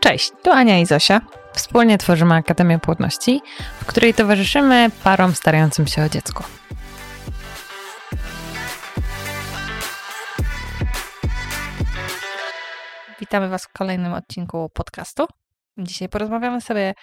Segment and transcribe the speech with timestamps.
[0.00, 1.20] Cześć, tu Ania i Zosia.
[1.52, 3.42] Wspólnie tworzymy Akademię Płodności,
[3.80, 6.44] w której towarzyszymy parom starającym się o dziecko.
[13.20, 15.26] Witamy Was w kolejnym odcinku podcastu.
[15.78, 16.94] Dzisiaj porozmawiamy sobie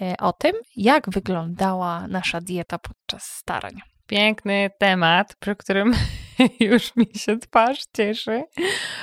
[0.00, 3.74] e, o tym, jak wyglądała nasza dieta podczas starań.
[4.06, 5.94] Piękny temat, przy którym
[6.60, 8.44] już mi się twarz cieszy,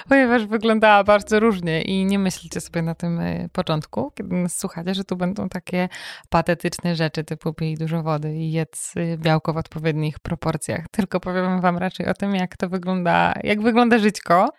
[0.09, 4.93] ponieważ wyglądała bardzo różnie i nie myślcie sobie na tym e, początku, kiedy nas słuchacie,
[4.93, 5.89] że tu będą takie
[6.29, 11.61] patetyczne rzeczy typu pij dużo wody i jedz e, białko w odpowiednich proporcjach, tylko powiem
[11.61, 14.49] wam raczej o tym, jak to wygląda, jak wygląda żyćko.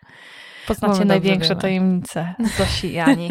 [0.66, 3.30] Poznacie największe tajemnice Zosi i Ani.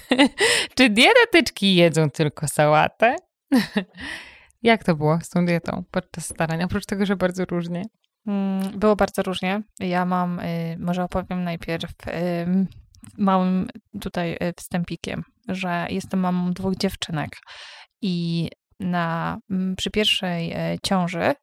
[0.76, 3.16] Czy dietetyczki jedzą tylko sałatę?
[4.62, 6.62] Jak to było z tą dietą podczas starań?
[6.62, 7.82] Oprócz tego, że bardzo różnie.
[8.26, 9.62] Mm, było bardzo różnie.
[9.78, 11.90] Ja mam, y, może opowiem najpierw
[13.18, 13.68] małym
[14.00, 17.30] tutaj y, wstępikiem, że jestem mamą dwóch dziewczynek
[18.02, 18.48] i
[18.80, 19.38] na,
[19.76, 21.34] przy pierwszej ciąży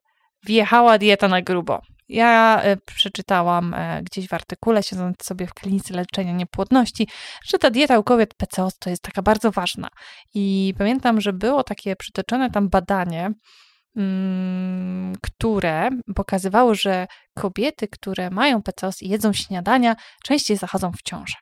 [0.46, 1.82] wjechała dieta na grubo.
[2.10, 7.08] Ja przeczytałam gdzieś w artykule, siedząc sobie w klinice leczenia niepłodności,
[7.46, 9.88] że ta dieta u kobiet PCOS to jest taka bardzo ważna.
[10.34, 13.36] I pamiętam, że było takie przytoczone tam badanie, mm,
[15.22, 21.36] które pokazywało, że kobiety, które mają PCOS i jedzą śniadania, częściej zachodzą w ciążę.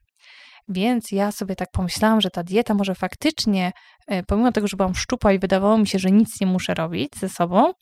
[0.67, 3.71] Więc ja sobie tak pomyślałam, że ta dieta może faktycznie,
[4.07, 7.15] e, pomimo tego, że byłam szczupła i wydawało mi się, że nic nie muszę robić
[7.15, 7.73] ze sobą,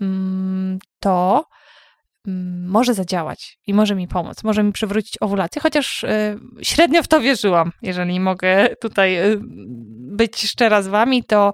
[0.00, 1.44] mm, to
[2.28, 7.08] Mm, może zadziałać i może mi pomóc, może mi przywrócić owulację, chociaż y, średnio w
[7.08, 7.72] to wierzyłam.
[7.82, 9.38] Jeżeli mogę tutaj y,
[10.16, 11.52] być szczera z wami, to,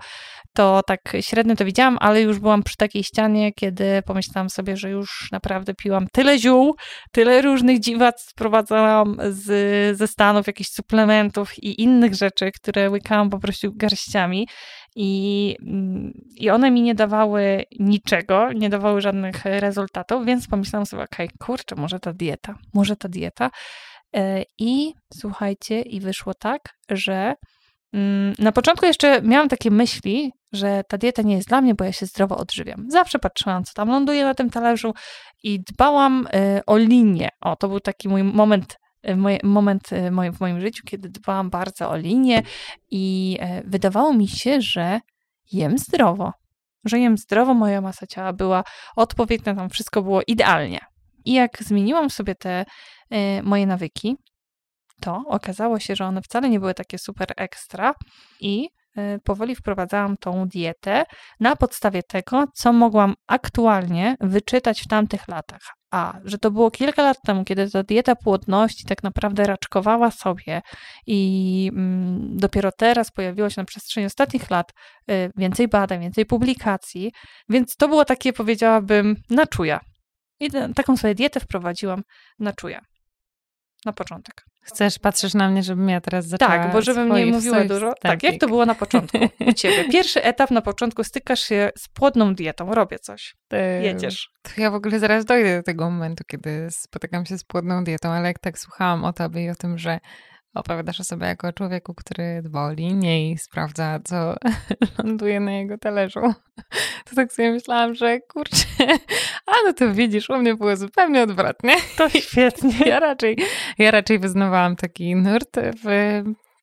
[0.55, 4.91] to tak średnio to widziałam, ale już byłam przy takiej ścianie, kiedy pomyślałam sobie, że
[4.91, 6.75] już naprawdę piłam tyle ziół,
[7.13, 9.47] tyle różnych dziwactw sprowadzałam z,
[9.99, 14.47] ze Stanów, jakichś suplementów i innych rzeczy, które łykałam po prostu garściami,
[14.97, 21.03] i, mm, I one mi nie dawały niczego, nie dawały żadnych rezultatów, więc pomyślałam sobie,
[21.03, 23.51] okej, okay, kurczę, może ta dieta, może ta dieta.
[24.17, 27.35] E, I słuchajcie, i wyszło tak, że
[27.93, 31.85] mm, na początku jeszcze miałam takie myśli, że ta dieta nie jest dla mnie, bo
[31.85, 32.85] ja się zdrowo odżywiam.
[32.89, 34.95] Zawsze patrzyłam, co tam ląduje na tym talerzu
[35.43, 37.29] i dbałam e, o linię.
[37.41, 41.51] O, to był taki mój moment E, moje, moment e, w moim życiu, kiedy dbałam
[41.51, 42.43] bardzo o linię
[42.91, 45.01] i wydawało mi się, że
[45.53, 46.33] jem zdrowo.
[46.85, 48.65] Że jem zdrowo, moja masa ciała była
[48.97, 50.79] odpowiednia, tam wszystko było idealnie.
[51.25, 52.65] I jak zmieniłam sobie te
[53.43, 54.17] moje nawyki,
[55.01, 57.95] to okazało się, że one wcale nie były takie super ekstra
[58.41, 58.69] i
[59.25, 61.05] powoli wprowadzałam tą dietę
[61.41, 65.61] na podstawie tego, co mogłam aktualnie wyczytać w tamtych latach.
[65.91, 70.61] A, że to było kilka lat temu, kiedy ta dieta płodności tak naprawdę raczkowała sobie
[71.07, 74.73] i mm, dopiero teraz pojawiło się na przestrzeni ostatnich lat
[75.11, 77.13] y, więcej badań, więcej publikacji,
[77.49, 79.81] więc to było takie, powiedziałabym, na czuja.
[80.41, 82.03] I taką sobie dietę wprowadziłam
[82.39, 82.81] na czuja
[83.87, 84.45] na początek.
[84.63, 87.93] Chcesz, patrzysz na mnie, żebym ja teraz zaczęła Tak, bo żebym nie mówiła dużo.
[88.01, 89.19] Tak, jak to było na początku
[89.49, 89.89] u ciebie?
[89.93, 93.35] Pierwszy etap na początku stykasz się z płodną dietą, robię coś,
[93.83, 94.29] jedziesz.
[94.43, 98.09] To ja w ogóle zaraz dojdę do tego momentu, kiedy spotykam się z płodną dietą,
[98.09, 99.99] ale jak tak słuchałam o tobie i o tym, że
[100.55, 104.35] opowiadasz o sobie jako człowieku, który dba o linię i sprawdza, co
[104.99, 106.21] ląduje na jego talerzu,
[107.09, 108.67] to tak sobie myślałam, że kurczę,
[109.47, 111.75] a no to widzisz, u mnie było zupełnie odwrotnie.
[111.97, 112.75] To świetnie.
[112.87, 113.39] Ja raczej,
[113.79, 116.23] ja raczej wyznawałam taki nurt w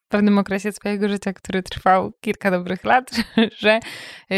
[0.09, 3.11] pewnym okresie swojego życia, który trwał kilka dobrych lat,
[3.57, 3.79] że
[4.29, 4.37] yy,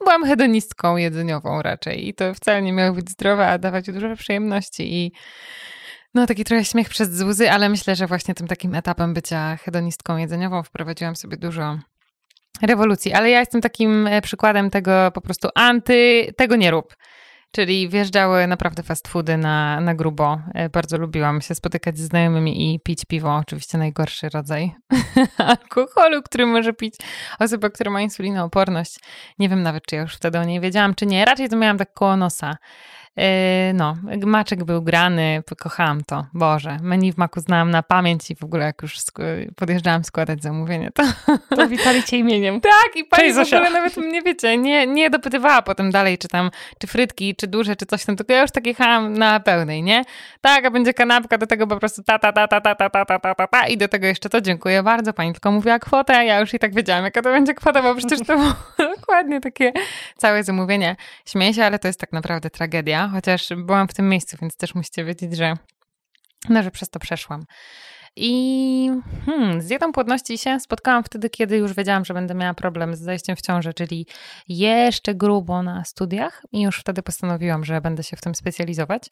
[0.00, 4.94] byłam hedonistką jedzeniową raczej i to wcale nie miało być zdrowe, a dawać dużo przyjemności
[4.94, 5.12] i
[6.14, 10.16] no, taki trochę śmiech przez łzy, ale myślę, że właśnie tym takim etapem bycia hedonistką
[10.16, 11.78] jedzeniową wprowadziłam sobie dużo
[12.62, 13.12] rewolucji.
[13.12, 16.96] Ale ja jestem takim e, przykładem tego po prostu anty, tego nie rób.
[17.52, 20.40] Czyli wjeżdżały naprawdę fast foody na, na grubo.
[20.54, 23.36] E, bardzo lubiłam się spotykać z znajomymi i pić piwo.
[23.36, 24.74] Oczywiście najgorszy rodzaj
[25.38, 26.94] alkoholu, który może pić
[27.38, 28.96] osoba, która ma insulinooporność.
[29.38, 31.24] Nie wiem nawet, czy ja już wtedy o niej wiedziałam, czy nie.
[31.24, 32.56] Raczej to miałam tak koło nosa.
[33.18, 33.24] Yy,
[33.74, 36.26] no, maczek był grany, kochałam to.
[36.34, 38.96] Boże, menu w maku znałam na pamięć i w ogóle jak już
[39.56, 41.02] podjeżdżałam składać zamówienie, to...
[41.56, 42.60] To witali cię imieniem.
[42.60, 46.28] Tak, i pani Cześć, w ogóle nawet mnie, wiecie, nie, nie dopytywała potem dalej, czy
[46.28, 49.82] tam, czy frytki, czy duże, czy coś tam, tylko ja już tak jechałam na pełnej,
[49.82, 50.04] nie?
[50.40, 53.04] Tak, a będzie kanapka, do tego po prostu ta, ta, ta, ta, ta, ta, ta,
[53.04, 56.16] ta, ta, ta, ta i do tego jeszcze to, dziękuję bardzo, pani tylko mówiła kwotę,
[56.16, 58.54] a ja już i tak wiedziałam, jaka to będzie kwota, bo przecież to było
[58.96, 59.72] dokładnie takie
[60.16, 60.96] całe zamówienie.
[61.24, 64.74] Śmieję się, ale to jest tak naprawdę tragedia chociaż byłam w tym miejscu, więc też
[64.74, 65.54] musicie wiedzieć, że
[66.48, 67.44] No, że przez to przeszłam.
[68.16, 68.90] I
[69.26, 73.00] hmm, z dietą płodności się spotkałam wtedy, kiedy już wiedziałam, że będę miała problem z
[73.00, 74.06] zajściem w ciążę, czyli
[74.48, 79.02] jeszcze grubo na studiach i już wtedy postanowiłam, że będę się w tym specjalizować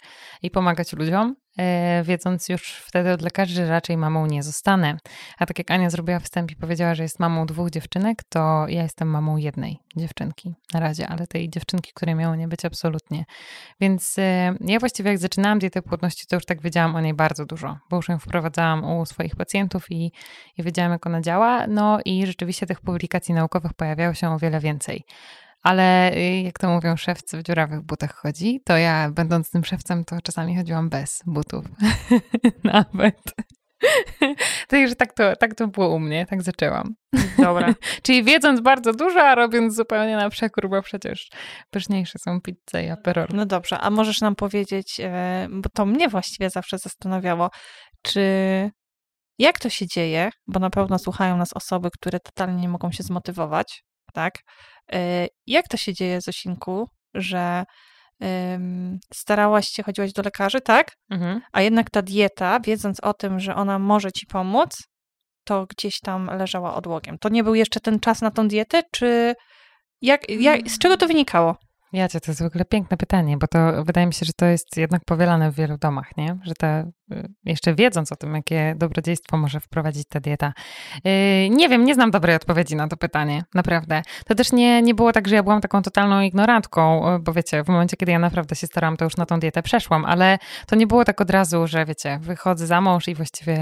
[0.43, 1.37] i pomagać ludziom.
[1.59, 4.97] E, wiedząc już wtedy od lekarzy, że raczej mamą nie zostanę.
[5.39, 8.83] A tak jak Ania zrobiła wstęp i powiedziała, że jest mamą dwóch dziewczynek, to ja
[8.83, 13.25] jestem mamą jednej dziewczynki na razie, ale tej dziewczynki, której miało nie być absolutnie.
[13.81, 17.47] Więc e, ja właściwie jak zaczynałam dietę płodności, to już tak wiedziałam o niej bardzo
[17.47, 20.13] dużo, bo już ją wprowadzałam u swoich pacjentów i,
[20.59, 21.67] i wiedziałam, jak ona działa.
[21.67, 25.05] No i rzeczywiście tych publikacji naukowych pojawiało się o wiele więcej.
[25.67, 30.05] Ale y, jak to mówią, szewcy w dziurawych butach chodzi, to ja będąc tym szewcem,
[30.05, 31.65] to czasami chodziłam bez butów.
[32.65, 33.35] Nawet.
[34.69, 36.95] Także tak to, tak to było u mnie, tak zaczęłam.
[37.39, 37.75] Dobra.
[38.03, 41.31] Czyli wiedząc bardzo dużo, a robiąc zupełnie na przekór, bo przecież
[41.71, 43.29] pyszniejsze są pizze i aperol.
[43.35, 47.51] No dobrze, a możesz nam powiedzieć, e, bo to mnie właściwie zawsze zastanawiało,
[48.03, 48.21] czy
[49.39, 53.03] jak to się dzieje, bo na pewno słuchają nas osoby, które totalnie nie mogą się
[53.03, 54.35] zmotywować, tak?
[54.93, 57.65] E, jak to się dzieje, Zosinku, że
[59.15, 60.93] starałaś się, chodziłaś do lekarzy, tak?
[61.11, 61.41] Mhm.
[61.53, 64.83] A jednak ta dieta, wiedząc o tym, że ona może ci pomóc,
[65.45, 67.19] to gdzieś tam leżała odłogiem.
[67.19, 69.35] To nie był jeszcze ten czas na tą dietę, czy
[70.01, 71.57] jak, jak, z czego to wynikało?
[71.93, 74.77] Jacie, to jest w ogóle piękne pytanie, bo to wydaje mi się, że to jest
[74.77, 76.39] jednak powielane w wielu domach, nie?
[76.43, 80.53] Że te, y, jeszcze wiedząc o tym, jakie dobrodziejstwo może wprowadzić ta dieta.
[81.05, 81.11] Yy,
[81.51, 84.03] nie wiem, nie znam dobrej odpowiedzi na to pytanie, naprawdę.
[84.27, 87.69] To też nie, nie było tak, że ja byłam taką totalną ignorantką, bo wiecie, w
[87.69, 90.87] momencie, kiedy ja naprawdę się starałam, to już na tą dietę przeszłam, ale to nie
[90.87, 93.55] było tak od razu, że wiecie, wychodzę za mąż i właściwie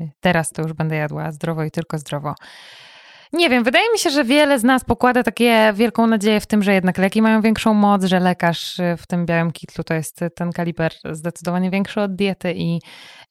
[0.00, 2.34] yy, teraz to już będę jadła zdrowo i tylko zdrowo.
[3.32, 6.62] Nie wiem, wydaje mi się, że wiele z nas pokłada takie wielką nadzieję w tym,
[6.62, 10.20] że jednak leki mają większą moc, że lekarz y, w tym białym kitlu to jest
[10.34, 12.80] ten kaliber zdecydowanie większy od diety i,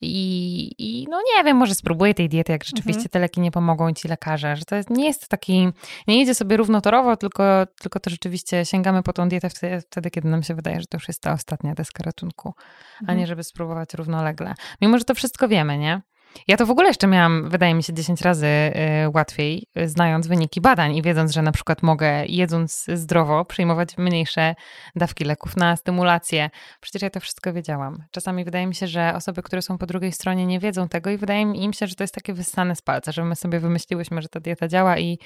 [0.02, 3.10] i, i no nie wiem, może spróbuję tej diety, jak rzeczywiście mhm.
[3.10, 5.70] te leki nie pomogą ci lekarze, że to jest, nie jest taki,
[6.08, 7.44] nie idzie sobie równotorowo, tylko,
[7.82, 10.98] tylko to rzeczywiście sięgamy po tą dietę wtedy, wtedy, kiedy nam się wydaje, że to
[10.98, 12.54] już jest ta ostatnia deska ratunku,
[13.02, 13.10] mhm.
[13.18, 14.54] a nie żeby spróbować równolegle.
[14.82, 16.02] Mimo, że to wszystko wiemy, nie?
[16.48, 18.72] Ja to w ogóle jeszcze miałam, wydaje mi się, 10 razy y,
[19.14, 24.56] łatwiej, y, znając wyniki badań i wiedząc, że na przykład mogę, jedząc zdrowo, przyjmować mniejsze
[24.96, 26.50] dawki leków na stymulację.
[26.82, 28.04] Przecież ja to wszystko wiedziałam.
[28.12, 31.18] Czasami wydaje mi się, że osoby, które są po drugiej stronie, nie wiedzą tego i
[31.18, 34.28] wydaje im się, że to jest takie wyssane z palca, że my sobie wymyśliłyśmy, że
[34.30, 35.20] ta dieta działa i,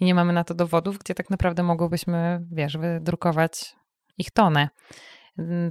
[0.00, 3.76] i nie mamy na to dowodów, gdzie tak naprawdę mogłybyśmy, wiesz, wydrukować
[4.18, 4.68] ich tonę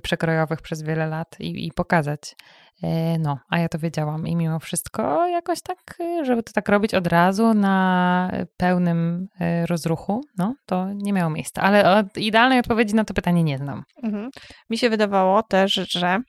[0.02, 2.36] przekrojowych przez wiele lat i, i pokazać.
[2.84, 6.70] E, no, a ja to wiedziałam i mimo wszystko jakoś tak, e, żeby to tak
[6.70, 11.62] robić od razu na pełnym e, rozruchu, no to nie miało miejsca.
[11.62, 13.84] Ale idealnej odpowiedzi na to pytanie nie znam.
[14.04, 14.30] Mhm.
[14.70, 16.20] Mi się wydawało też, że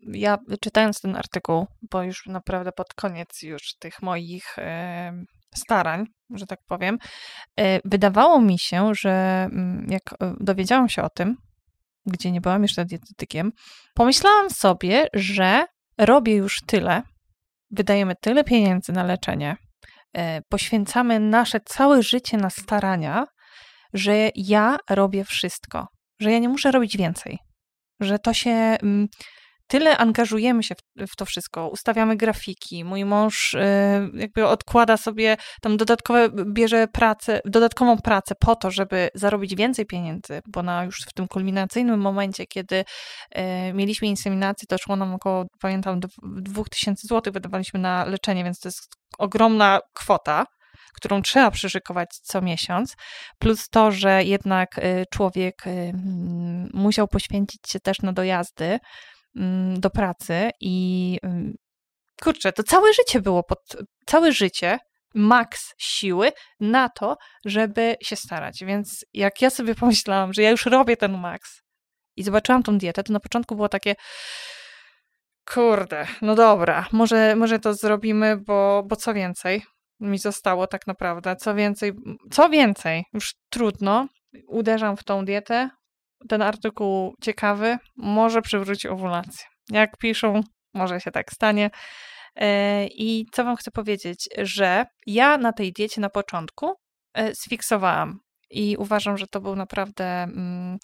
[0.00, 4.56] ja czytając ten artykuł, bo już naprawdę pod koniec już tych moich
[5.54, 6.98] starań, że tak powiem,
[7.84, 11.36] wydawało mi się, że mm, jak dowiedziałam się o tym,
[12.08, 13.52] gdzie nie byłam jeszcze dietetykiem,
[13.94, 15.66] pomyślałam sobie, że
[15.98, 17.02] robię już tyle,
[17.70, 19.56] wydajemy tyle pieniędzy na leczenie,
[20.16, 23.26] e, poświęcamy nasze całe życie na starania,
[23.92, 25.86] że ja robię wszystko,
[26.20, 27.38] że ja nie muszę robić więcej,
[28.00, 29.08] że to się mm,
[29.68, 33.58] tyle angażujemy się w, to wszystko, ustawiamy grafiki, mój mąż y,
[34.14, 40.40] jakby odkłada sobie tam dodatkowe, bierze pracę, dodatkową pracę po to, żeby zarobić więcej pieniędzy,
[40.46, 45.44] bo na już w tym kulminacyjnym momencie, kiedy y, mieliśmy inseminację, to szło nam około,
[45.60, 50.44] pamiętam, 2000 zł wydawaliśmy na leczenie, więc to jest ogromna kwota,
[50.94, 52.94] którą trzeba przyszykować co miesiąc,
[53.38, 55.64] plus to, że jednak y, człowiek
[56.74, 58.78] musiał poświęcić się też na dojazdy,
[59.78, 61.54] do pracy i mm,
[62.22, 63.76] kurczę, to całe życie było pod,
[64.06, 64.78] całe życie
[65.14, 68.64] maks siły na to, żeby się starać.
[68.64, 71.62] Więc jak ja sobie pomyślałam, że ja już robię ten maks
[72.16, 73.94] i zobaczyłam tą dietę, to na początku było takie
[75.54, 79.62] kurde, no dobra, może, może to zrobimy, bo, bo co więcej
[80.00, 81.92] mi zostało tak naprawdę, co więcej,
[82.30, 84.08] co więcej, już trudno,
[84.48, 85.70] uderzam w tą dietę,
[86.28, 89.46] ten artykuł ciekawy, może przywróci owulację.
[89.70, 90.40] Jak piszą,
[90.74, 91.70] może się tak stanie.
[92.36, 96.74] E, I co Wam chcę powiedzieć, że ja na tej diecie na początku
[97.14, 98.18] e, sfiksowałam
[98.50, 100.78] i uważam, że to był naprawdę mm,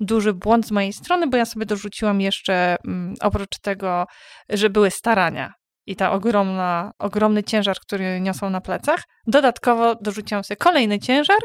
[0.00, 4.06] duży błąd z mojej strony, bo ja sobie dorzuciłam jeszcze mm, oprócz tego,
[4.48, 5.52] że były starania
[5.86, 11.38] i ta ogromna, ogromny ciężar, który niosą na plecach, dodatkowo dorzuciłam sobie kolejny ciężar,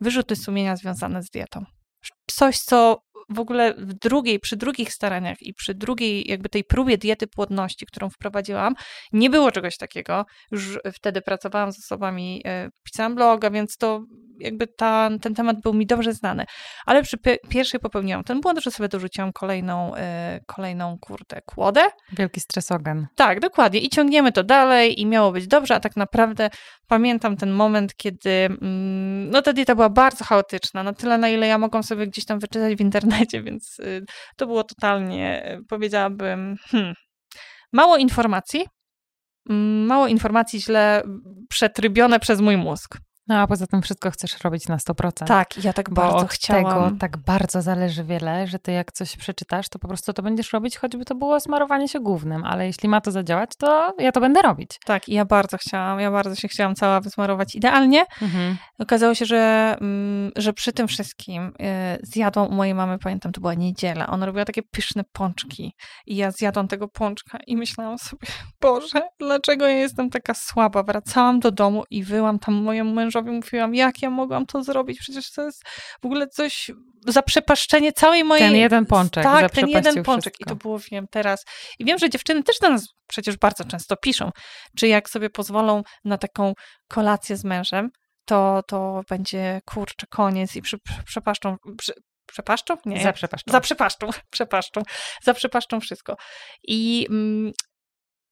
[0.00, 1.64] wyrzuty sumienia związane z dietą
[2.30, 6.98] coś, co w ogóle w drugiej, przy drugich staraniach i przy drugiej jakby tej próbie
[6.98, 8.74] diety płodności, którą wprowadziłam,
[9.12, 10.26] nie było czegoś takiego.
[10.50, 14.04] Już wtedy pracowałam z osobami, e, pisałam bloga, więc to
[14.40, 16.44] jakby ta, ten temat był mi dobrze znany.
[16.86, 17.16] Ale przy
[17.48, 21.80] pierwszej popełniłam ten błąd, że sobie dorzuciłam kolejną, e, kolejną kurde, kłodę.
[22.12, 23.06] Wielki stresogen.
[23.14, 23.80] Tak, dokładnie.
[23.80, 26.50] I ciągniemy to dalej i miało być dobrze, a tak naprawdę
[26.88, 31.46] pamiętam ten moment, kiedy mm, no ta dieta była bardzo chaotyczna, na tyle na ile
[31.46, 34.04] ja mogłam sobie gdzieś tam wyczytać w internecie, więc y,
[34.36, 36.94] to było totalnie, y, powiedziałabym, hmm,
[37.72, 38.66] mało informacji,
[39.50, 41.02] mm, mało informacji źle
[41.48, 42.98] przetrybione przez mój mózg.
[43.28, 45.26] No a poza tym wszystko chcesz robić na 100%.
[45.26, 46.64] Tak, ja tak bo bardzo od chciałam.
[46.64, 50.52] tego tak bardzo zależy wiele, że ty jak coś przeczytasz, to po prostu to będziesz
[50.52, 54.20] robić, choćby to było smarowanie się głównym, ale jeśli ma to zadziałać, to ja to
[54.20, 54.70] będę robić.
[54.84, 58.04] Tak, i ja bardzo chciałam, ja bardzo się chciałam cała wysmarować idealnie.
[58.22, 58.56] Mhm.
[58.78, 61.52] Okazało się, że, mm, że przy tym wszystkim y,
[62.02, 65.72] zjadłam u mojej mamy, pamiętam, to była niedziela, ona robiła takie pyszne pączki
[66.06, 68.26] i ja zjadłam tego pączka i myślałam sobie,
[68.62, 70.82] Boże, dlaczego ja jestem taka słaba?
[70.82, 74.98] Wracałam do domu i wyłam tam mojemu mężowi mężowi mówiłam, jak ja mogłam to zrobić,
[74.98, 75.62] przecież to jest
[76.02, 76.70] w ogóle coś,
[77.06, 78.48] zaprzepaszczenie całej mojej...
[78.48, 80.54] Ten jeden pączek Tak, ten jeden pączek wszystko.
[80.54, 81.44] i to było, wiem, teraz.
[81.78, 84.30] I wiem, że dziewczyny też do nas przecież bardzo często piszą,
[84.76, 86.52] czy jak sobie pozwolą na taką
[86.88, 87.90] kolację z mężem,
[88.24, 91.92] to, to będzie, kurczę, koniec i przy, przepaszczą, przy,
[92.26, 92.76] przepaszczą?
[92.86, 93.02] Nie.
[93.02, 93.52] Zaprzepaszczą.
[93.52, 94.82] Zaprzepaszczą, przepaszczą,
[95.22, 96.16] zaprzepaszczą wszystko.
[96.62, 97.52] I mm,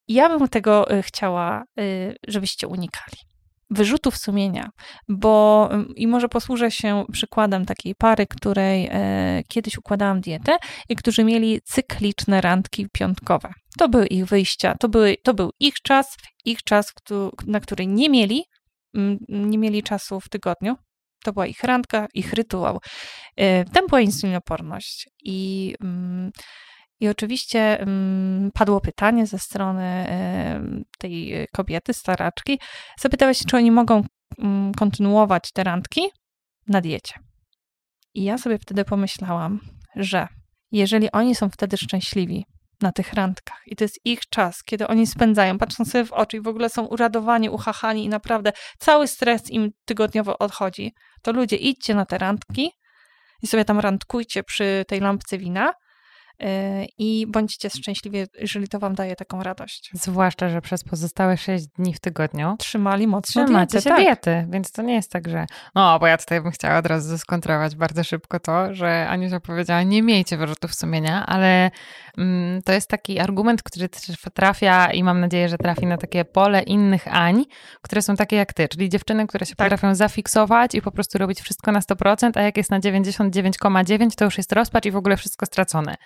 [0.09, 3.17] ja bym tego y, chciała, y, żebyście unikali
[3.71, 4.71] wyrzutów sumienia,
[5.09, 10.57] bo mm, i może posłużę się przykładem takiej pary, której e, kiedyś układałam dietę
[10.89, 13.53] i którzy mieli cykliczne randki piątkowe.
[13.79, 16.93] To były ich wyjścia, to, były, to był ich czas, ich czas,
[17.47, 18.45] na który nie mieli,
[18.95, 20.77] mm, nie mieli czasu w tygodniu.
[21.25, 22.79] To była ich randka, ich rytuał.
[23.37, 26.31] E, tam była insulinoporność i mm,
[27.01, 32.61] i oczywiście um, padło pytanie ze strony um, tej kobiety, staraczki.
[32.99, 34.05] Zapytała się, czy oni mogą
[34.39, 36.01] um, kontynuować te randki
[36.69, 37.15] na diecie.
[38.15, 39.61] I ja sobie wtedy pomyślałam,
[39.97, 40.29] że
[40.73, 42.47] jeżeli oni są wtedy szczęśliwi
[42.81, 46.37] na tych randkach i to jest ich czas, kiedy oni spędzają, patrzą sobie w oczy
[46.37, 51.57] i w ogóle są uradowani, uchachani i naprawdę cały stres im tygodniowo odchodzi, to ludzie
[51.57, 52.71] idźcie na te randki
[53.43, 55.86] i sobie tam randkujcie przy tej lampce wina Y,
[56.99, 59.91] i bądźcie szczęśliwi, jeżeli to wam daje taką radość.
[59.93, 64.01] Zwłaszcza, że przez pozostałe 6 dni w tygodniu trzymali mocno trzymacie diety, się tak.
[64.01, 67.19] diety, więc to nie jest tak, że no, bo ja tutaj bym chciała od razu
[67.19, 71.71] skontrować bardzo szybko to, że Aniusia powiedziała, nie miejcie wyrzutów sumienia, ale
[72.19, 73.89] mm, to jest taki argument, który
[74.35, 77.45] trafia i mam nadzieję, że trafi na takie pole innych Ań,
[77.83, 79.67] które są takie jak ty, czyli dziewczyny, które się tak.
[79.67, 84.25] potrafią zafiksować i po prostu robić wszystko na 100%, a jak jest na 99,9 to
[84.25, 85.97] już jest rozpacz i w ogóle wszystko stracone.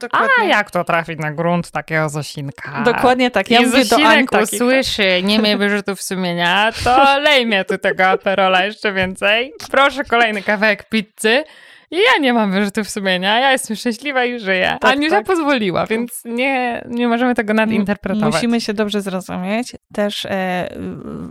[0.00, 0.28] Dokładnie.
[0.40, 2.82] A jak to trafić na grunt takiego Zosinka?
[2.82, 3.50] Dokładnie tak.
[3.50, 8.92] Ja I Zosinek usłyszy, nie miej wyrzutów sumienia, to lej mnie tu tego aperola jeszcze
[8.92, 9.52] więcej.
[9.70, 11.44] Proszę kolejny kawałek pizzy.
[11.90, 14.78] I ja nie mam wyrzutów sumienia, ja jestem szczęśliwa i żyję.
[14.80, 15.26] Tak, Aniusia tak.
[15.26, 18.34] pozwoliła, więc nie, nie możemy tego nadinterpretować.
[18.34, 19.76] Musimy się dobrze zrozumieć.
[19.94, 20.68] Też e,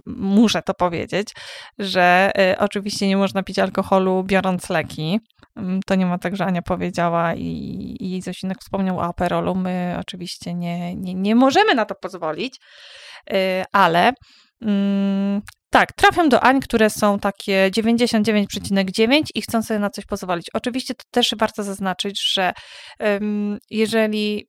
[0.06, 1.34] muszę to powiedzieć,
[1.80, 5.20] że e, oczywiście nie można pić alkoholu biorąc leki.
[5.58, 9.56] Mm, to nie ma tak, że Ania powiedziała i, i Zosinek wspomniał o aperolu.
[9.56, 12.58] My oczywiście nie, nie, nie możemy na to pozwolić,
[13.32, 14.12] e, ale
[14.62, 20.48] mm, tak, trafiam do Ań, które są takie 99,9 i chcą sobie na coś pozwolić.
[20.54, 22.54] Oczywiście to też warto zaznaczyć, że
[23.00, 24.48] um, jeżeli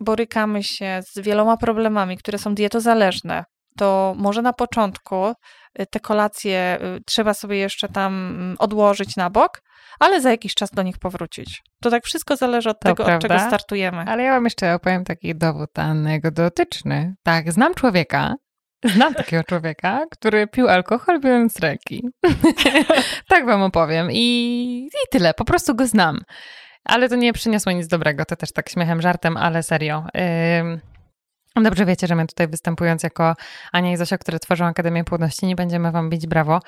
[0.00, 3.44] borykamy się z wieloma problemami, które są dietozależne,
[3.76, 5.26] to może na początku
[5.80, 9.62] y, te kolacje y, trzeba sobie jeszcze tam mm, odłożyć na bok,
[10.00, 11.62] ale za jakiś czas do nich powrócić.
[11.82, 13.14] To tak wszystko zależy od to tego, prawda.
[13.14, 14.04] od czego startujemy.
[14.06, 17.14] Ale ja wam jeszcze opowiem taki dowód anegdotyczny.
[17.22, 18.34] Tak, znam człowieka,
[18.84, 22.08] Znam takiego człowieka, który pił alkohol biorąc ręki.
[23.28, 24.08] tak wam opowiem.
[24.12, 26.20] I, I tyle, po prostu go znam.
[26.84, 30.04] Ale to nie przyniosło nic dobrego, to też tak śmiechem, żartem, ale serio.
[30.14, 30.80] Yy,
[31.56, 33.36] dobrze wiecie, że my tutaj występując jako
[33.72, 36.60] Ania i Zosia, które tworzą Akademię Płodności, nie będziemy wam bić brawo,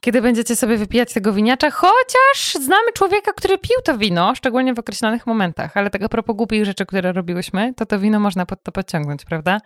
[0.00, 4.78] kiedy będziecie sobie wypijać tego winiacza, chociaż znamy człowieka, który pił to wino, szczególnie w
[4.78, 8.46] określonych momentach, ale tego tak a propos głupich rzeczy, które robiłyśmy, to to wino można
[8.46, 9.60] pod to podciągnąć, prawda?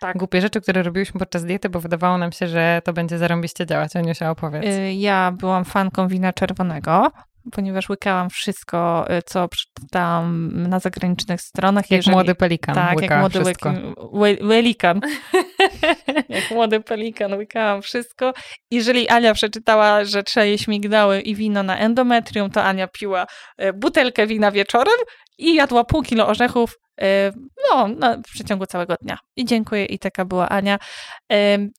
[0.00, 0.16] tak.
[0.18, 3.96] głupie rzeczy, które robiłyśmy podczas diety, bo wydawało nam się, że to będzie zarąbiście działać.
[3.96, 4.64] Aniusia, opowiedz.
[4.64, 7.12] Y, ja byłam fanką wina czerwonego,
[7.52, 11.90] ponieważ łykałam wszystko, y, co przeczytałam na zagranicznych stronach.
[11.90, 12.74] Jak jeżeli, młody pelikan.
[12.74, 13.72] Tak, jak młody wszystko.
[14.48, 15.00] pelikan.
[16.28, 18.32] Jak młody pelikan, łykałam wszystko.
[18.70, 23.26] Jeżeli Ania przeczytała, że trzeba jeść migdały i wino na endometrium, to Ania piła
[23.58, 24.96] e, butelkę wina wieczorem
[25.40, 27.32] i jadła pół kilo orzechów e,
[27.70, 29.18] no, no, w przeciągu całego dnia.
[29.36, 30.78] I dziękuję, i taka była Ania.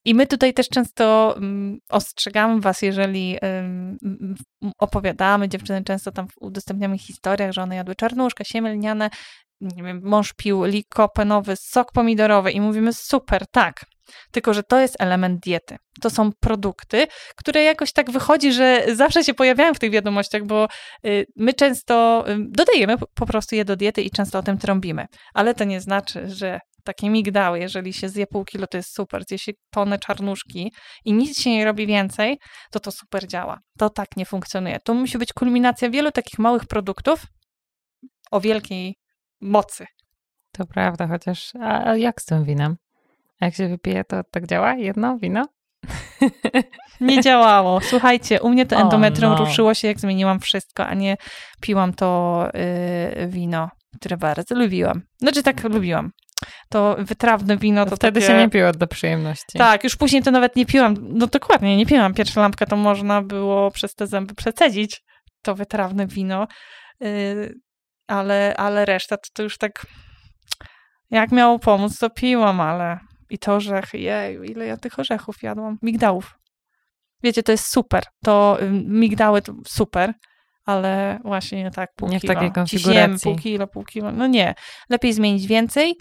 [0.05, 3.37] I my tutaj też często mm, ostrzegamy Was, jeżeli
[4.77, 9.09] opowiadamy, dziewczyny często tam udostępniamy historiach, że one jadły czarnuszkę, siemię lniane,
[9.61, 13.85] nie wiem, mąż pił likopenowy, sok pomidorowy i mówimy super, tak,
[14.31, 15.77] tylko, że to jest element diety.
[16.01, 20.67] To są produkty, które jakoś tak wychodzi, że zawsze się pojawiają w tych wiadomościach, bo
[21.05, 25.05] y, my często y, dodajemy po prostu je do diety i często o tym trąbimy.
[25.33, 29.23] Ale to nie znaczy, że takie migdały, jeżeli się zje pół kilo, to jest super,
[29.27, 30.71] zje się tonę czarnuszki
[31.05, 32.37] i nic się nie robi więcej,
[32.71, 33.57] to to super działa.
[33.77, 34.79] To tak nie funkcjonuje.
[34.83, 37.25] To musi być kulminacja wielu takich małych produktów
[38.31, 38.95] o wielkiej
[39.41, 39.85] mocy.
[40.51, 42.75] To prawda, chociaż a jak z tym winem?
[43.41, 44.73] Jak się wypije, to tak działa?
[44.73, 45.47] Jedno wino?
[47.01, 47.81] Nie działało.
[47.81, 49.45] Słuchajcie, u mnie to endometrium oh no.
[49.45, 51.17] ruszyło się, jak zmieniłam wszystko, a nie
[51.61, 52.47] piłam to
[53.17, 55.01] yy, wino, które bardzo lubiłam.
[55.19, 56.11] Znaczy tak lubiłam.
[56.69, 58.33] To wytrawne wino to Wtedy takie...
[58.33, 59.57] się nie piło do przyjemności.
[59.57, 60.95] Tak, już później to nawet nie piłam.
[60.99, 62.13] No dokładnie, nie piłam.
[62.13, 65.01] Pierwsza lampka to można było przez te zęby przecedzić
[65.41, 66.47] to wytrawne wino.
[66.99, 67.53] Yy,
[68.07, 69.85] ale, ale reszta to, to już tak
[71.11, 72.99] jak miało pomóc, to piłam, ale
[73.31, 76.39] i to orzechy, jeju, ile ja tych orzechów jadłam, migdałów.
[77.23, 80.13] Wiecie, to jest super, to migdały to super,
[80.65, 82.33] ale właśnie nie tak pół nie kilo.
[82.33, 83.23] w takiej konfiguracji.
[83.23, 84.55] pół kilo, pół kilo, no nie.
[84.89, 85.95] Lepiej zmienić więcej,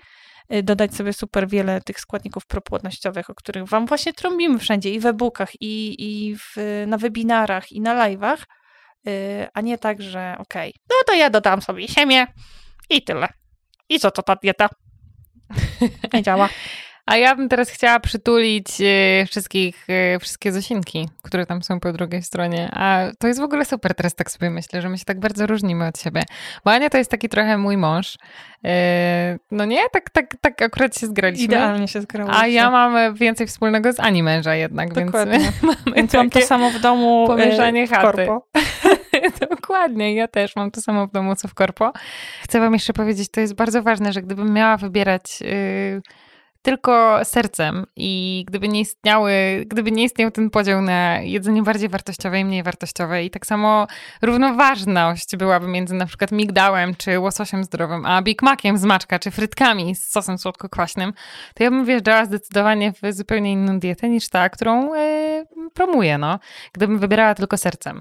[0.55, 5.01] y, dodać sobie super wiele tych składników propłodnościowych, o których wam właśnie trąbimy wszędzie i
[5.01, 6.57] w e-bookach, i, i w,
[6.87, 8.39] na webinarach, i na live'ach,
[9.09, 12.27] y, a nie tak, że okej, okay, no to ja dodam sobie siemię
[12.91, 13.29] i tyle.
[13.89, 14.69] I co to ta dieta?
[16.15, 16.49] Nie działa.
[17.11, 21.93] A ja bym teraz chciała przytulić y, wszystkich, y, wszystkie Zosinki, które tam są po
[21.93, 22.71] drugiej stronie.
[22.73, 25.47] A to jest w ogóle super, teraz tak sobie myślę, że my się tak bardzo
[25.47, 26.23] różnimy od siebie.
[26.65, 28.15] Bo Ania to jest taki trochę mój mąż.
[28.15, 28.19] Y,
[29.51, 29.89] no nie?
[29.93, 31.45] Tak, tak, tak akurat się zgraliśmy.
[31.45, 32.31] Idealnie się zgrało.
[32.33, 35.39] A ja mam więcej wspólnego z Ani męża jednak, Dokładnie.
[35.39, 38.27] więc mamy więc mam to samo w domu pomieszanie w chaty.
[39.51, 41.93] Dokładnie, ja też mam to samo w domu, co w korpo.
[42.43, 45.43] Chcę wam jeszcze powiedzieć, to jest bardzo ważne, że gdybym miała wybierać
[46.63, 49.33] tylko sercem i gdyby nie istniały,
[49.67, 53.87] gdyby nie istniał ten podział na jedzenie bardziej wartościowe i mniej wartościowe i tak samo
[54.23, 59.31] równoważność byłaby między na przykład migdałem czy łososiem zdrowym, a Big Maciem z maczka czy
[59.31, 61.13] frytkami z sosem słodko-kwaśnym,
[61.55, 66.39] to ja bym wjeżdżała zdecydowanie w zupełnie inną dietę niż ta, którą yy, promuję, no.
[66.73, 68.01] Gdybym wybierała tylko sercem.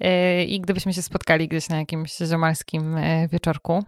[0.00, 3.84] Yy, I gdybyśmy się spotkali gdzieś na jakimś ziomalskim yy, wieczorku,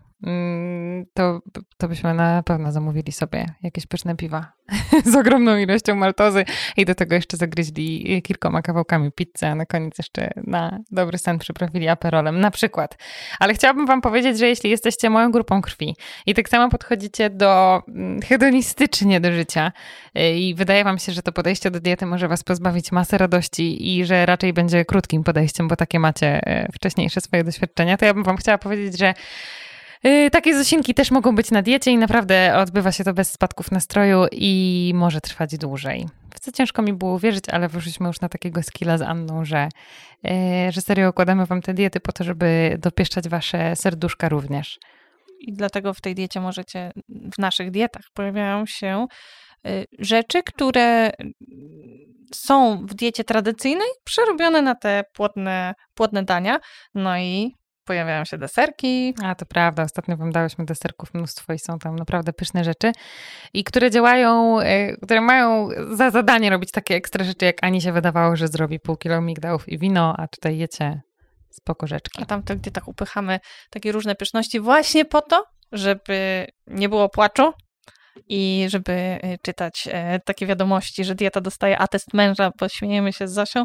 [1.15, 1.41] to,
[1.77, 4.53] to byśmy na pewno zamówili sobie jakieś pyszne piwa
[5.13, 6.45] z ogromną ilością maltozy
[6.77, 11.39] i do tego jeszcze zagryźli kilkoma kawałkami pizzy, a na koniec jeszcze na dobry stan
[11.39, 12.99] przyprawili aperolem, na przykład.
[13.39, 17.83] Ale chciałabym wam powiedzieć, że jeśli jesteście moją grupą krwi i tak samo podchodzicie do
[17.89, 19.73] mm, hedonistycznie do życia
[20.19, 23.99] y, i wydaje wam się, że to podejście do diety może was pozbawić masy radości
[23.99, 28.15] i że raczej będzie krótkim podejściem, bo takie macie y, wcześniejsze swoje doświadczenia, to ja
[28.15, 29.15] bym wam chciała powiedzieć, że
[30.33, 34.27] takie zosinki też mogą być na diecie i naprawdę odbywa się to bez spadków nastroju
[34.33, 36.07] i może trwać dłużej.
[36.35, 39.69] W ciężko mi było uwierzyć, ale wyszliśmy już na takiego skilla z Anną, że,
[40.27, 44.79] y, że serio układamy wam te diety po to, żeby dopieszczać wasze serduszka również.
[45.41, 49.07] I dlatego w tej diecie możecie, w naszych dietach pojawiają się
[49.67, 51.11] y, rzeczy, które
[52.35, 56.59] są w diecie tradycyjnej przerobione na te płodne, płodne dania.
[56.95, 59.15] No i pojawiają się deserki.
[59.25, 62.93] A to prawda, ostatnio wam dałyśmy deserków mnóstwo i są tam naprawdę pyszne rzeczy
[63.55, 67.93] i które działają, e, które mają za zadanie robić takie ekstra rzeczy, jak Ani się
[67.93, 71.01] wydawało, że zrobi pół kilo migdałów i wino, a tutaj jecie
[71.51, 72.23] spoko rzeczki.
[72.23, 73.41] A tam gdzie tak upychamy
[73.71, 77.53] takie różne pyszności właśnie po to, żeby nie było płaczu,
[78.29, 83.29] i żeby y, czytać e, takie wiadomości, że dieta dostaje atest męża, bo śmiejemy się
[83.29, 83.65] z Zosią,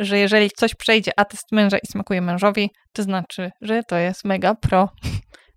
[0.00, 4.54] że jeżeli coś przejdzie atest męża i smakuje mężowi, to znaczy, że to jest mega
[4.54, 4.88] pro.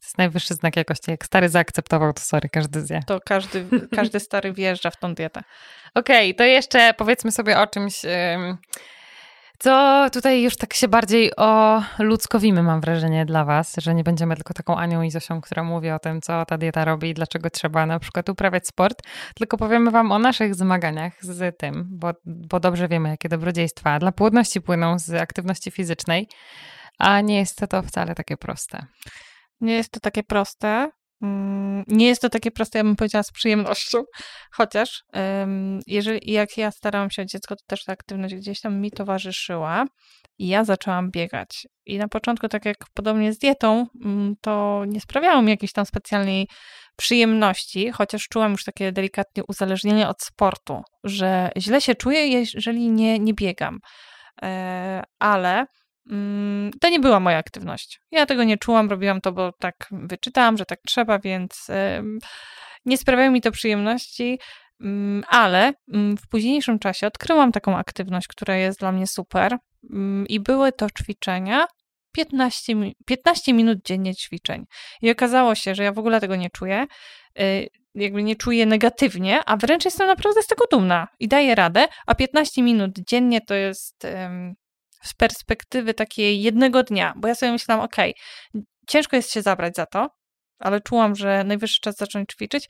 [0.04, 1.12] To jest najwyższy znak jakości.
[1.12, 3.00] Jak stary zaakceptował, to sorry, każdy zje.
[3.08, 5.42] To każdy, każdy stary wjeżdża w tą dietę.
[5.96, 8.02] Okej, okay, to jeszcze powiedzmy sobie o czymś...
[9.64, 14.36] Co tutaj już tak się bardziej o ludzkowimy, mam wrażenie, dla Was, że nie będziemy
[14.36, 17.50] tylko taką Anią i Zosią, która mówi o tym, co ta dieta robi i dlaczego
[17.50, 19.02] trzeba na przykład uprawiać sport,
[19.36, 24.12] tylko powiemy Wam o naszych zmaganiach z tym, bo, bo dobrze wiemy, jakie dobrodziejstwa dla
[24.12, 26.28] płodności płyną z aktywności fizycznej,
[27.00, 28.86] a nie jest to wcale takie proste.
[29.62, 30.90] Nie jest to takie proste.
[31.24, 34.04] Mm, nie jest to takie proste, ja bym powiedziała, z przyjemnością,
[34.58, 35.04] chociaż
[35.88, 39.86] jeżeli, jak ja starałam się o dziecko, to też ta aktywność gdzieś tam mi towarzyszyła
[40.38, 41.68] i ja zaczęłam biegać.
[41.86, 45.86] I na początku, tak jak podobnie z dietą, mm, to nie sprawiało mi jakiejś tam
[45.86, 46.48] specjalnej
[46.98, 53.20] przyjemności, chociaż czułam już takie delikatnie uzależnienie od sportu, że źle się czuję, jeżeli nie,
[53.20, 53.80] nie biegam.
[54.42, 55.66] E, ale
[56.82, 58.00] to nie była moja aktywność.
[58.12, 61.68] Ja tego nie czułam, robiłam to, bo tak wyczytałam, że tak trzeba, więc
[62.86, 64.40] nie sprawiało mi to przyjemności.
[64.82, 69.58] Mm, ale w późniejszym czasie odkryłam taką aktywność, która jest dla mnie super,
[70.30, 71.66] i były to ćwiczenia
[72.12, 72.74] 15,
[73.06, 74.66] 15 minut dziennie ćwiczeń.
[75.02, 76.86] I okazało się, że ja w ogóle tego nie czuję,
[77.40, 81.88] y, jakby nie czuję negatywnie, a wręcz jestem naprawdę z tego dumna i daję radę,
[82.08, 84.08] a 15 minut dziennie to jest
[85.04, 87.96] z perspektywy takiej jednego dnia, bo ja sobie myślałam, ok,
[88.88, 90.10] ciężko jest się zabrać za to,
[90.60, 92.70] ale czułam, że najwyższy czas zacząć ćwiczyć.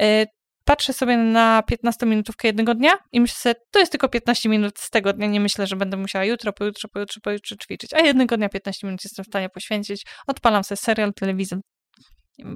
[0.00, 0.26] Y,
[0.64, 4.90] patrzę sobie na 15-minutówkę jednego dnia i myślę sobie, to jest tylko 15 minut z
[4.90, 8.48] tego dnia, nie myślę, że będę musiała jutro, pojutrze, pojutrze, pojutrze ćwiczyć, a jednego dnia
[8.48, 11.60] 15 minut jestem w stanie poświęcić, odpalam sobie serial, telewizję,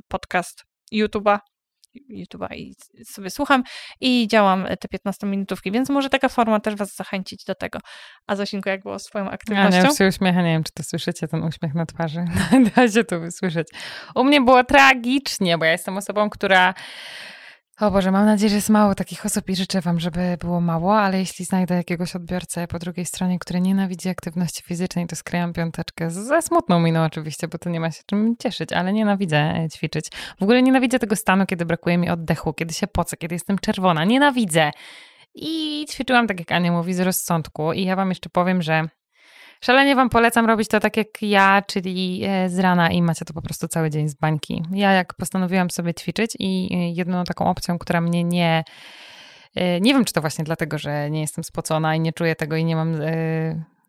[0.09, 1.39] podcast, YouTube'a,
[2.11, 3.63] YouTube'a i sobie słucham
[4.01, 7.79] i działam te 15 minutówki, więc może taka forma też was zachęcić do tego.
[8.27, 9.79] A Zosinku, jak było swoją aktywnością?
[9.79, 12.25] Ja już się uśmiecha, nie wiem, czy to słyszycie, ten uśmiech na twarzy.
[12.77, 13.69] da się to wysłyszeć.
[14.15, 16.75] U mnie było tragicznie, bo ja jestem osobą, która
[17.81, 20.99] o Boże, mam nadzieję, że jest mało takich osób i życzę Wam, żeby było mało,
[20.99, 26.11] ale jeśli znajdę jakiegoś odbiorcę po drugiej stronie, który nienawidzi aktywności fizycznej, to skrajam piąteczkę.
[26.11, 30.11] Ze smutną miną oczywiście, bo to nie ma się czym cieszyć, ale nienawidzę e, ćwiczyć.
[30.39, 34.05] W ogóle nienawidzę tego stanu, kiedy brakuje mi oddechu, kiedy się pocę, kiedy jestem czerwona.
[34.05, 34.71] Nienawidzę.
[35.35, 37.73] I ćwiczyłam, tak jak Ania mówi, z rozsądku.
[37.73, 38.89] I ja Wam jeszcze powiem, że
[39.65, 43.35] Szalenie Wam polecam robić to tak jak ja, czyli e, z rana i macie to
[43.35, 44.63] po prostu cały dzień z bańki.
[44.73, 48.65] Ja jak postanowiłam sobie ćwiczyć i e, jedyną taką opcją, która mnie nie...
[49.55, 52.57] E, nie wiem, czy to właśnie dlatego, że nie jestem spocona i nie czuję tego
[52.57, 52.97] i nie mam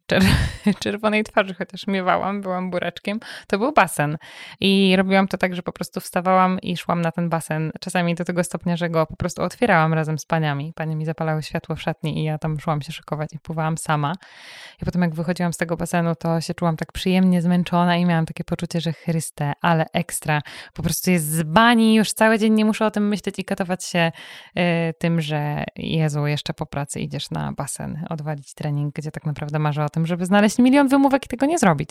[0.83, 4.17] czerwonej twarzy, chociaż miewałam, byłam buraczkiem, to był basen.
[4.59, 7.71] I robiłam to tak, że po prostu wstawałam i szłam na ten basen.
[7.79, 10.73] Czasami do tego stopnia, że go po prostu otwierałam razem z paniami.
[10.75, 14.13] Panie mi zapalały światło w szatni i ja tam szłam się szykować i pływałam sama.
[14.81, 18.25] I potem jak wychodziłam z tego basenu, to się czułam tak przyjemnie zmęczona i miałam
[18.25, 20.41] takie poczucie, że Chryste, ale ekstra.
[20.73, 23.85] Po prostu jest z bani, już cały dzień nie muszę o tym myśleć i katować
[23.85, 24.11] się
[24.57, 29.59] y, tym, że Jezu, jeszcze po pracy idziesz na basen, odwalić trening, gdzie tak naprawdę
[29.59, 31.89] marzę o tym, żeby znaleźć milion wymówek i tego nie zrobić.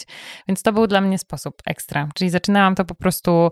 [0.48, 2.08] Więc to był dla mnie sposób ekstra.
[2.14, 3.50] Czyli zaczynałam to po prostu.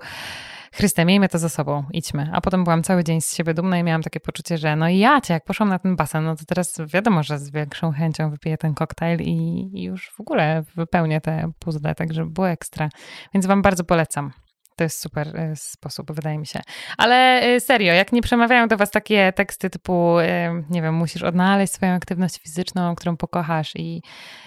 [0.74, 2.30] Chryste, miejmy to za sobą, idźmy.
[2.32, 5.20] A potem byłam cały dzień z siebie dumna i miałam takie poczucie, że no ja
[5.20, 8.58] cię, jak poszłam na ten basen, no to teraz wiadomo, że z większą chęcią wypiję
[8.58, 12.88] ten koktajl i, i już w ogóle wypełnię te puzzle, także było ekstra.
[13.34, 14.32] Więc wam bardzo polecam.
[14.76, 16.60] To jest super e, sposób, wydaje mi się.
[16.98, 21.22] Ale e, serio, jak nie przemawiają do was takie teksty typu, e, nie wiem, musisz
[21.22, 24.02] odnaleźć swoją aktywność fizyczną, którą pokochasz i,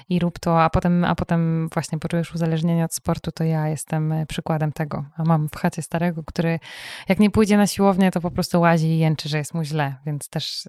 [0.10, 4.14] i rób to, a potem, a potem właśnie poczujesz uzależnienie od sportu, to ja jestem
[4.28, 5.06] przykładem tego.
[5.18, 6.60] A mam w chacie starego, który
[7.10, 9.96] jak nie pójdzie na siłownię, to po prostu łazi i jęczy, że jest mu źle,
[10.06, 10.68] więc też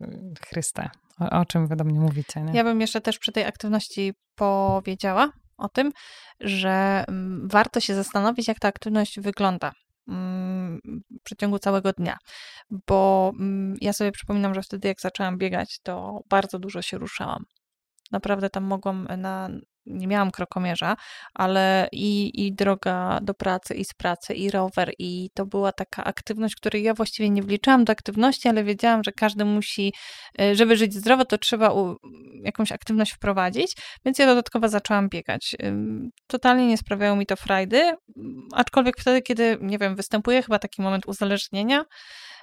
[0.49, 0.91] Chryste.
[1.21, 2.41] O, o czym wy do mnie mówicie?
[2.43, 2.53] Nie?
[2.53, 5.93] Ja bym jeszcze też przy tej aktywności powiedziała, o tym,
[6.41, 9.73] że mm, warto się zastanowić, jak ta aktywność wygląda
[10.09, 10.81] mm,
[11.21, 12.17] w przeciągu całego dnia.
[12.87, 17.45] Bo mm, ja sobie przypominam, że wtedy, jak zaczęłam biegać, to bardzo dużo się ruszałam.
[18.13, 19.49] Naprawdę tam mogłam na
[19.87, 20.97] nie miałam krokomierza,
[21.35, 26.05] ale i, i droga do pracy, i z pracy, i rower, i to była taka
[26.05, 29.93] aktywność, której ja właściwie nie wliczałam do aktywności, ale wiedziałam, że każdy musi,
[30.41, 31.97] e, żeby żyć zdrowo, to trzeba u,
[32.43, 35.57] jakąś aktywność wprowadzić, więc ja dodatkowo zaczęłam biegać.
[36.27, 37.93] Totalnie nie sprawiało mi to frajdy,
[38.53, 41.85] aczkolwiek wtedy, kiedy, nie wiem, występuje chyba taki moment uzależnienia,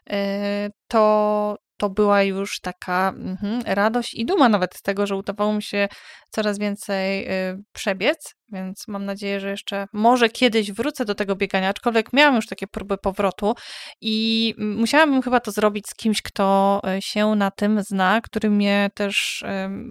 [0.10, 5.54] e, to, to była już taka mhm, radość i duma nawet z tego, że udawało
[5.54, 5.88] mi się
[6.30, 11.70] coraz więcej y, przebiec, więc mam nadzieję, że jeszcze może kiedyś wrócę do tego biegania,
[11.70, 13.54] aczkolwiek miałam już takie próby powrotu
[14.02, 18.90] i musiałabym chyba to zrobić z kimś, kto y, się na tym zna, który mnie
[18.94, 19.44] też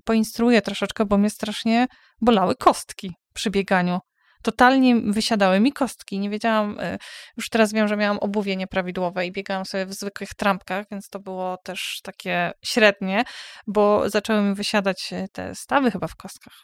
[0.05, 1.87] poinstruuje troszeczkę, bo mnie strasznie
[2.21, 4.01] bolały kostki przy bieganiu
[4.43, 6.19] totalnie wysiadały mi kostki.
[6.19, 6.99] Nie wiedziałam, e,
[7.37, 11.19] już teraz wiem, że miałam obuwie nieprawidłowe i biegałam sobie w zwykłych trampkach, więc to
[11.19, 13.25] było też takie średnie,
[13.67, 16.55] bo zaczęły mi wysiadać e, te stawy chyba w kostkach.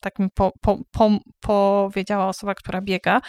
[0.00, 3.20] Tak mi po, po, po, powiedziała osoba, która biega.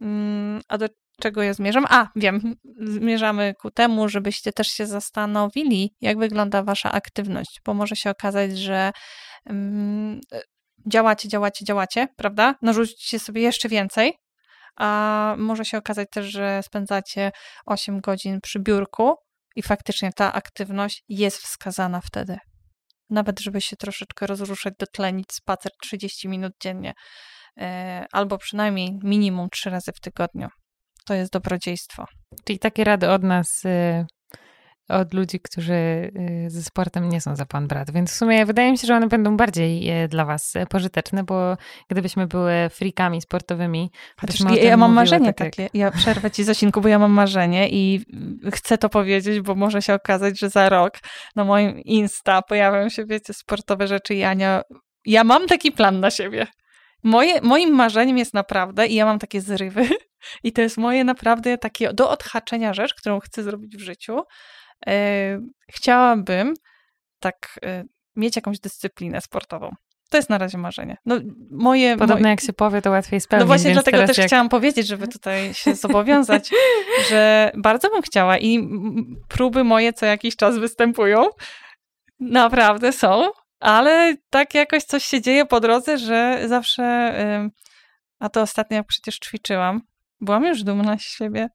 [0.00, 0.88] Mm, a do
[1.20, 1.86] czego ja zmierzam?
[1.88, 7.96] A, wiem, zmierzamy ku temu, żebyście też się zastanowili, jak wygląda wasza aktywność, bo może
[7.96, 8.92] się okazać, że
[9.46, 10.20] mm,
[10.86, 12.54] działacie, działacie, działacie, prawda?
[12.62, 14.12] Narzucicie sobie jeszcze więcej,
[14.76, 17.32] a może się okazać też, że spędzacie
[17.66, 19.14] 8 godzin przy biurku
[19.56, 22.38] i faktycznie ta aktywność jest wskazana wtedy.
[23.10, 26.92] Nawet, żeby się troszeczkę rozruszać, dotlenić spacer 30 minut dziennie,
[27.60, 30.48] e, albo przynajmniej minimum 3 razy w tygodniu.
[31.06, 32.04] To jest dobrodziejstwo.
[32.44, 34.06] Czyli takie rady od nas y,
[34.88, 37.90] od ludzi, którzy y, ze sportem nie są za pan brat.
[37.90, 41.24] Więc w sumie wydaje mi się, że one będą bardziej e, dla was e, pożyteczne,
[41.24, 41.56] bo
[41.88, 43.90] gdybyśmy były frikami sportowymi,
[44.50, 45.68] ja, ja mam marzenie tak takie.
[45.74, 48.04] Ja przerwę ci Zosinku, bo ja mam marzenie i
[48.52, 50.92] chcę to powiedzieć, bo może się okazać, że za rok
[51.36, 54.62] na moim Insta pojawią się, wiecie, sportowe rzeczy i Ania,
[55.06, 56.46] ja mam taki plan na siebie.
[57.02, 59.88] Moje, moim marzeniem jest naprawdę, i ja mam takie zrywy,
[60.44, 64.22] i to jest moje naprawdę takie do odhaczenia rzecz, którą chcę zrobić w życiu,
[65.68, 66.54] chciałabym
[67.20, 67.84] tak e,
[68.16, 69.70] mieć jakąś dyscyplinę sportową.
[70.10, 70.96] To jest na razie marzenie.
[71.06, 71.20] No,
[71.50, 72.30] moje, Podobno moje...
[72.30, 73.42] jak się powie, to łatwiej spełnić.
[73.42, 74.26] No właśnie dlatego też jak...
[74.26, 76.50] chciałam powiedzieć, żeby tutaj się zobowiązać,
[77.08, 78.68] że bardzo bym chciała i
[79.28, 81.26] próby moje co jakiś czas występują.
[82.20, 87.14] Naprawdę są, ale tak jakoś coś się dzieje po drodze, że zawsze,
[88.18, 89.80] a to ostatnio jak przecież ćwiczyłam,
[90.20, 91.48] byłam już dumna z siebie,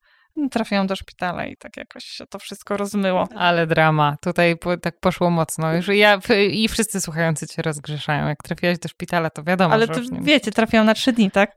[0.50, 3.28] trafiłam do szpitala i tak jakoś się to wszystko rozmyło.
[3.36, 4.16] Ale drama.
[4.22, 5.74] Tutaj po, tak poszło mocno.
[5.74, 6.18] Już ja
[6.50, 8.28] i wszyscy słuchający cię rozgrzeszają.
[8.28, 11.56] Jak trafiłaś do szpitala, to wiadomo, Ale to wiecie, trafiłam na trzy dni, tak?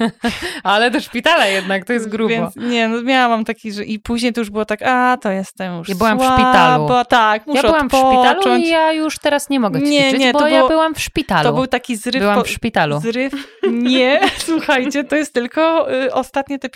[0.62, 2.28] Ale do szpitala jednak, to jest grubo.
[2.28, 5.78] Więc nie, no miałam taki, że i później to już było tak, a to jestem
[5.78, 6.88] już Ja byłam słaba, w szpitalu.
[7.08, 8.26] Tak, muszę Ja byłam odpocząć.
[8.26, 10.94] w szpitalu i ja już teraz nie mogę ćwiczyć, nie, nie, bo było, ja byłam
[10.94, 11.48] w szpitalu.
[11.48, 12.22] To był taki zryw.
[12.22, 13.00] Byłam w szpitalu.
[13.00, 13.32] Zryw,
[13.92, 16.68] nie, słuchajcie, to jest tylko y, ostatnie te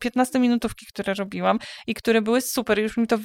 [0.00, 0.38] 15
[0.74, 2.78] minutówki, które robiłam i które były super.
[2.78, 3.18] Już mi to,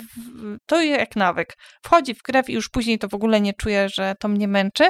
[0.66, 1.58] to jak nawyk.
[1.84, 4.90] Wchodzi w krew i już później to w ogóle nie czuję, że to mnie męczy.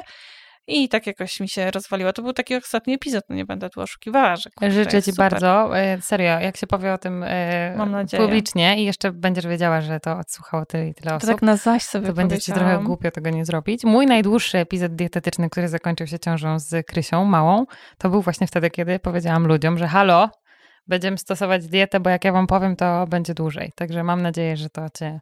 [0.72, 2.14] I tak jakoś mi się rozwaliło.
[2.14, 5.32] To był taki ostatni epizod, no nie będę tu oszukiwała, że kurczę, Życzę ci super.
[5.32, 5.78] bardzo.
[5.80, 10.18] E, serio, jak się powie o tym e, publicznie i jeszcze będziesz wiedziała, że to
[10.18, 11.30] odsłuchało tyle i tyle osób.
[11.30, 13.84] To tak na zaś sobie To będzie ci trochę głupio tego nie zrobić.
[13.84, 17.66] Mój najdłuższy epizod dietetyczny, który zakończył się ciążą z Krysią, małą,
[17.98, 20.30] to był właśnie wtedy, kiedy powiedziałam ludziom, że halo,
[20.90, 23.72] będziemy stosować dietę, bo jak ja wam powiem, to będzie dłużej.
[23.76, 25.20] Także mam nadzieję, że to cię,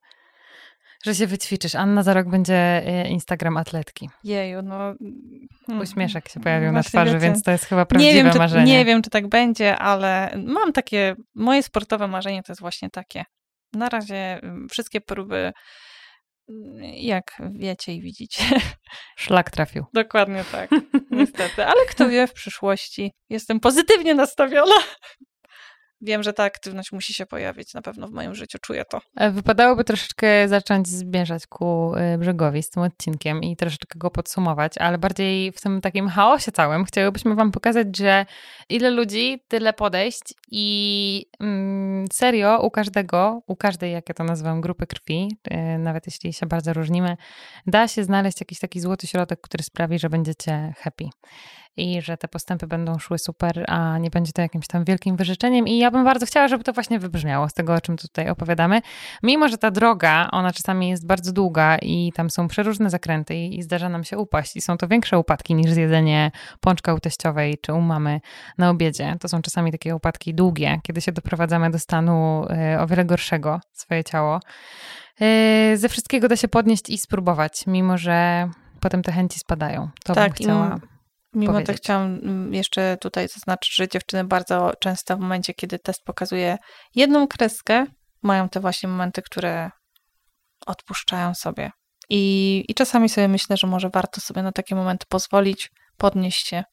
[1.05, 1.75] że się wyćwiczysz.
[1.75, 4.09] Anna za rok będzie e, Instagram atletki.
[4.23, 4.93] Jeju, no...
[5.69, 8.39] Mm, Uśmieszek się pojawił na twarzy, wiecie, więc to jest chyba prawdziwe nie wiem, czy,
[8.39, 8.77] marzenie.
[8.77, 13.23] Nie wiem, czy tak będzie, ale mam takie, moje sportowe marzenie to jest właśnie takie.
[13.73, 15.51] Na razie mm, wszystkie próby
[16.49, 18.43] mm, jak wiecie i widzicie.
[19.17, 19.85] Szlak trafił.
[19.93, 20.69] Dokładnie tak,
[21.11, 21.65] niestety.
[21.65, 23.11] Ale kto wie w przyszłości.
[23.29, 24.75] Jestem pozytywnie nastawiona.
[26.01, 29.01] Wiem, że ta aktywność musi się pojawić na pewno w moim życiu, czuję to.
[29.15, 34.77] E, wypadałoby troszeczkę zacząć zmierzać ku e, brzegowi z tym odcinkiem i troszeczkę go podsumować,
[34.77, 38.25] ale bardziej w tym takim chaosie całym chciałybyśmy Wam pokazać, że
[38.69, 44.61] ile ludzi, tyle podejść i mm, serio u każdego, u każdej, jak ja to nazywam,
[44.61, 47.17] grupy krwi, e, nawet jeśli się bardzo różnimy,
[47.67, 51.05] da się znaleźć jakiś taki złoty środek, który sprawi, że będziecie happy
[51.77, 55.67] i że te postępy będą szły super, a nie będzie to jakimś tam wielkim wyrzeczeniem.
[55.67, 58.81] I ja bym bardzo chciała, żeby to właśnie wybrzmiało z tego, o czym tutaj opowiadamy.
[59.23, 63.59] Mimo, że ta droga, ona czasami jest bardzo długa i tam są przeróżne zakręty i,
[63.59, 67.57] i zdarza nam się upaść i są to większe upadki niż zjedzenie pączka u teściowej
[67.61, 68.19] czy u mamy
[68.57, 69.15] na obiedzie.
[69.19, 73.59] To są czasami takie upadki długie, kiedy się doprowadzamy do stanu y, o wiele gorszego
[73.73, 74.39] swoje ciało.
[75.21, 79.89] Y, ze wszystkiego da się podnieść i spróbować, mimo że potem te chęci spadają.
[80.03, 80.79] To tak, bym chciała
[81.37, 81.75] Mimo powiedzieć.
[81.75, 86.57] to chciałam mm, jeszcze tutaj zaznaczyć, że dziewczyny bardzo często w momencie, kiedy test pokazuje
[86.95, 87.85] jedną kreskę,
[88.21, 89.71] mają te właśnie momenty, które
[90.65, 91.71] odpuszczają sobie.
[92.09, 96.63] I, I czasami sobie myślę, że może warto sobie na takie momenty pozwolić, podnieść się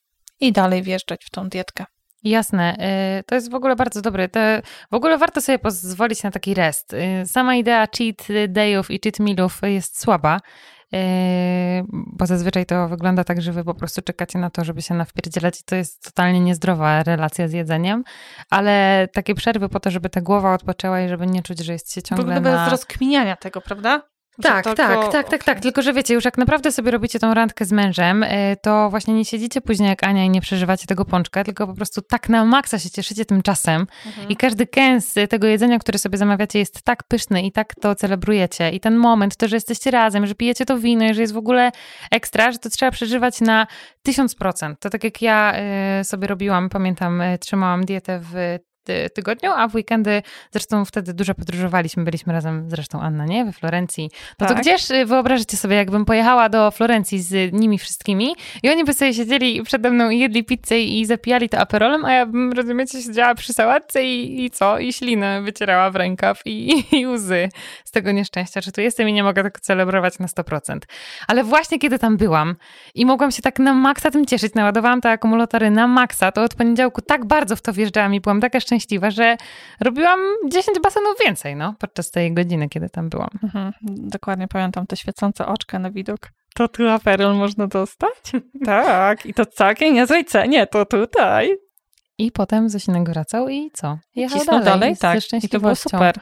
[0.40, 1.85] i dalej wjeżdżać w tą dietkę.
[2.22, 2.77] Jasne,
[3.20, 4.29] y, to jest w ogóle bardzo dobre.
[4.29, 4.40] To
[4.90, 6.92] w ogóle warto sobie pozwolić na taki rest.
[6.92, 10.40] Y, sama idea cheat dayów i cheat mealów jest słaba.
[10.95, 14.95] Yy, bo zazwyczaj to wygląda tak, że wy po prostu czekacie na to, żeby się
[14.95, 18.05] nawpierdzielać i to jest totalnie niezdrowa relacja z jedzeniem,
[18.51, 21.93] ale takie przerwy po to, żeby ta głowa odpoczęła i żeby nie czuć, że jest
[21.93, 24.03] się ciągle W ogóle bez rozkminiania tego, prawda?
[24.42, 25.61] Tak, tak, tak, tak, tak, tak.
[25.61, 29.14] Tylko, że wiecie, już jak naprawdę sobie robicie tą randkę z mężem, y, to właśnie
[29.14, 32.44] nie siedzicie później jak Ania i nie przeżywacie tego pączka, tylko po prostu tak na
[32.44, 34.29] maksa się cieszycie tym czasem mhm.
[34.29, 38.70] i każdy kęs tego jedzenia, które sobie zamawiacie jest tak pyszny i tak to celebrujecie
[38.70, 41.37] i ten moment, to, że jesteście razem, że pijecie to wino i że jest w
[41.37, 41.73] ogóle
[42.11, 43.66] ekstra, że to trzeba przeżywać na
[44.03, 44.81] tysiąc procent.
[44.81, 45.55] To tak jak ja
[46.01, 48.59] y, sobie robiłam, pamiętam, y, trzymałam dietę w
[49.14, 53.44] tygodniu, a w weekendy, zresztą wtedy dużo podróżowaliśmy, byliśmy razem, zresztą Anna, nie?
[53.44, 54.11] We Florencji.
[54.40, 54.57] No tak.
[54.57, 58.94] to gdzież, y, wyobraźcie sobie, jakbym pojechała do Florencji z nimi wszystkimi i oni by
[58.94, 63.03] sobie siedzieli przede mną i jedli pizzę i zapijali to aperolem, a ja bym, rozumiecie,
[63.03, 64.79] siedziała przy sałatce i, i co?
[64.79, 67.49] I ślinę wycierała w rękaw i, i łzy
[67.85, 70.79] z tego nieszczęścia, że tu jestem i nie mogę tego celebrować na 100%.
[71.29, 72.57] Ale właśnie kiedy tam byłam
[72.94, 76.55] i mogłam się tak na maksa tym cieszyć, naładowałam te akumulatory na maksa, to od
[76.55, 78.74] poniedziałku tak bardzo w to wjeżdżałam i byłam taka szczęśliwa,
[79.09, 79.37] że
[79.81, 83.31] robiłam 10 basenów więcej, no, podczas tej godziny, kiedy tam byłam.
[83.43, 86.31] Mhm, dokładnie pamiętam te świecące oczka na widok.
[86.55, 88.33] To tu aperol można dostać?
[88.65, 91.57] tak, i to całkiem niezłej cenie, to tutaj.
[92.19, 93.99] I potem Zosinek wracał i co?
[94.15, 95.19] Jechał dalej, dalej tak.
[95.45, 96.15] I to było super.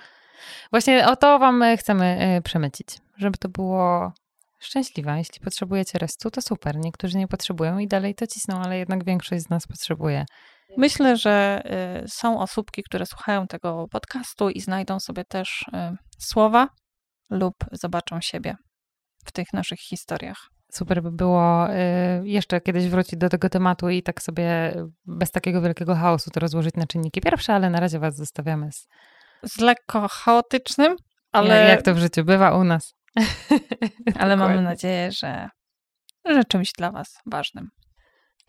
[0.71, 4.13] Właśnie o to wam e, chcemy e, przemycić, żeby to było
[4.59, 5.19] szczęśliwa.
[5.19, 6.77] Jeśli potrzebujecie restu, to super.
[6.77, 10.25] Niektórzy nie potrzebują i dalej to cisną, ale jednak większość z nas potrzebuje.
[10.77, 11.63] Myślę, że
[12.05, 16.69] y, są osóbki, które słuchają tego podcastu i znajdą sobie też y, słowa
[17.31, 18.57] lub zobaczą siebie
[19.25, 20.39] w tych naszych historiach.
[20.73, 21.75] Super by było y,
[22.25, 24.75] jeszcze kiedyś wrócić do tego tematu i tak sobie
[25.07, 28.89] bez takiego wielkiego chaosu to rozłożyć na czynniki pierwsze, ale na razie Was zostawiamy z,
[29.43, 30.97] z lekko chaotycznym,
[31.33, 31.69] ale.
[31.69, 32.95] Jak to w życiu bywa u nas.
[34.21, 35.49] ale mamy nadzieję, że,
[36.25, 37.69] że czymś dla Was ważnym.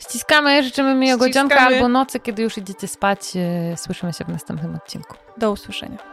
[0.01, 3.19] Ściskamy, życzymy miłego dzionka albo nocy, kiedy już idziecie spać.
[3.35, 5.15] E, słyszymy się w następnym odcinku.
[5.37, 6.12] Do usłyszenia.